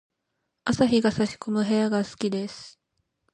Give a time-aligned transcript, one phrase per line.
[0.65, 2.79] 朝日が差し込む部屋が好きです。